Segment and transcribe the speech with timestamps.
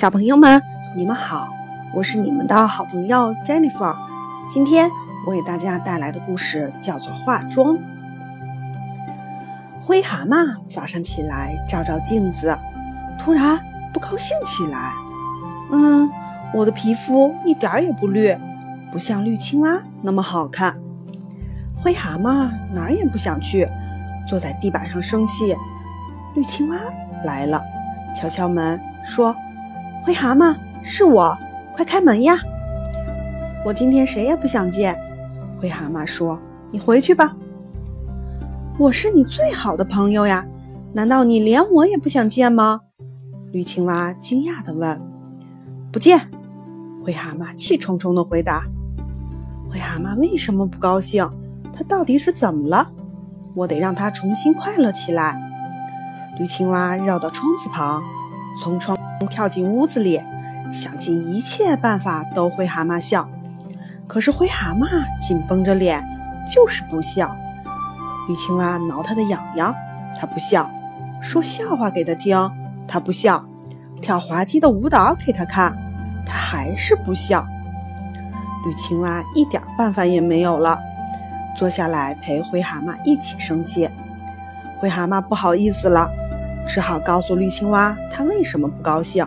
[0.00, 0.62] 小朋友们，
[0.96, 1.46] 你们好，
[1.92, 3.94] 我是你们的好朋友 Jennifer。
[4.48, 4.90] 今天
[5.26, 7.76] 我给大家带来的故事叫做《化妆》。
[9.82, 12.58] 灰蛤蟆早上起来照照镜子，
[13.18, 13.60] 突然
[13.92, 14.94] 不高兴起来。
[15.70, 16.10] 嗯，
[16.54, 18.34] 我的皮肤一点也不绿，
[18.90, 20.74] 不像绿青蛙那么好看。
[21.76, 23.68] 灰蛤蟆哪儿也不想去，
[24.26, 25.54] 坐在地板上生气。
[26.34, 26.78] 绿青蛙
[27.22, 27.62] 来了，
[28.16, 29.36] 敲敲门说。
[30.02, 31.36] 灰蛤蟆是我，
[31.74, 32.34] 快开门呀！
[33.64, 34.98] 我今天谁也不想见。
[35.60, 36.40] 灰蛤蟆说
[36.72, 37.36] ：“你回去吧。”
[38.78, 40.46] 我是你最好的朋友呀，
[40.94, 42.80] 难道你连我也不想见吗？
[43.52, 44.98] 绿青蛙惊讶地问。
[45.92, 46.18] “不见。”
[47.04, 48.64] 灰蛤蟆气冲冲地回答。
[49.70, 51.28] 灰蛤蟆为什么不高兴？
[51.74, 52.90] 他到底是怎么了？
[53.54, 55.38] 我得让他重新快乐起来。
[56.38, 58.02] 绿青蛙绕到窗子旁，
[58.58, 58.96] 从窗。
[59.26, 60.20] 跳进屋子里，
[60.72, 63.28] 想尽一切办法逗灰蛤蟆笑，
[64.06, 64.86] 可是灰蛤蟆
[65.20, 66.02] 紧绷着脸，
[66.52, 67.34] 就是不笑。
[68.28, 69.74] 绿青蛙挠它的痒痒，
[70.18, 70.64] 它不笑；
[71.20, 72.50] 说笑话给它听，
[72.86, 73.42] 它不笑；
[74.00, 75.76] 跳滑稽的舞蹈给它看，
[76.24, 77.46] 它还是不笑。
[78.64, 80.78] 绿青蛙一点办法也没有了，
[81.56, 83.88] 坐下来陪灰蛤蟆一起生气。
[84.78, 86.10] 灰蛤蟆不好意思了。
[86.66, 89.26] 只好告诉绿青蛙，它为什么不高兴。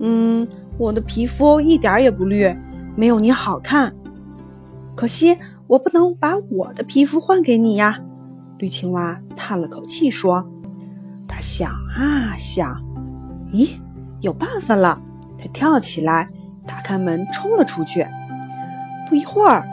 [0.00, 0.46] 嗯，
[0.76, 2.54] 我的皮肤一点也不绿，
[2.96, 3.94] 没有你好看。
[4.94, 7.98] 可惜我不能把我的皮肤换给你呀。
[8.58, 10.46] 绿青蛙叹了口气说
[11.26, 12.80] ：“它想啊想，
[13.52, 13.70] 咦，
[14.20, 15.00] 有办法了！”
[15.38, 16.28] 它跳起来，
[16.66, 18.06] 打开门，冲了出去。
[19.08, 19.64] 不一会儿，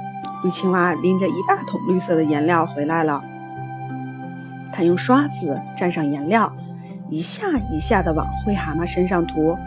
[0.43, 3.23] 绿青蛙拎着一大桶绿色的颜料回来了。
[4.71, 6.51] 他用刷子蘸上颜料。
[7.09, 9.57] 一下一下的往灰蛤蟆身上涂，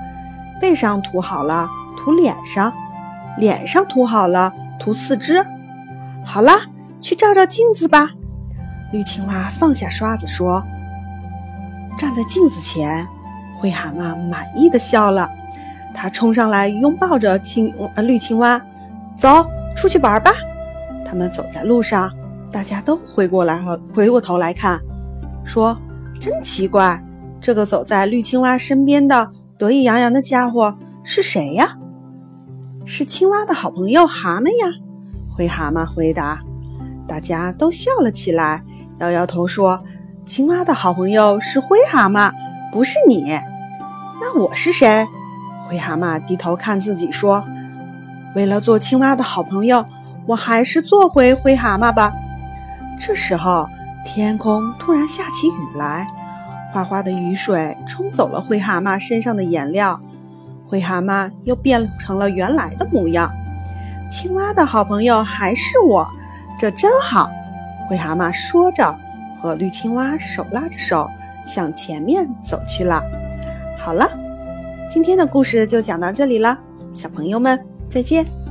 [0.60, 2.72] 背上涂好了，涂脸上，
[3.36, 5.44] 脸上涂好了，涂四肢。
[6.24, 6.52] 好了，
[7.00, 8.08] 去照照镜子吧。
[8.92, 10.64] 绿青蛙放下刷子说
[11.98, 13.06] ：“站在镜子前，
[13.58, 15.30] 灰蛤蟆满意的笑了。
[15.92, 18.58] 他冲上来拥抱着青呃绿青蛙，
[19.18, 19.46] 走
[19.76, 20.32] 出去玩吧。”
[21.04, 22.10] 他们走在路上，
[22.50, 24.80] 大家都回过来和回过头来看，
[25.44, 25.76] 说
[26.20, 27.02] ：“真奇怪。”
[27.40, 31.76] 这个走在绿青蛙身边的得意洋洋的家伙是谁呀？
[32.86, 34.72] 是青蛙的好朋友蛤蟆呀。
[35.36, 36.40] 灰蛤蟆回答。
[37.06, 38.62] 大家都笑了起来，
[38.98, 39.84] 摇摇头说
[40.24, 42.32] ：“青蛙的好朋友是灰蛤蟆，
[42.72, 43.38] 不是你。
[44.22, 45.06] 那我是谁？”
[45.68, 47.44] 灰蛤蟆低头看自己说
[48.34, 49.84] ：“为了做青蛙的好朋友，
[50.26, 52.10] 我还是做回灰蛤蟆吧。”
[52.98, 53.68] 这时候，
[54.04, 56.06] 天空突然下起雨来。
[56.72, 60.00] 哗哗的雨水冲走了灰蛤蟆身上的颜料，
[60.66, 63.32] 灰蛤蟆又变成了原来的模样。
[64.10, 66.04] 青蛙的好朋友还是我，
[66.58, 67.30] 这真好。
[67.88, 68.96] 灰蛤蟆说着，
[69.40, 71.08] 和绿青蛙手拉着手
[71.46, 73.02] 向前面走去了。
[73.78, 74.10] 好了，
[74.90, 76.58] 今天的故事就讲到这里了，
[76.92, 78.43] 小朋友们再见。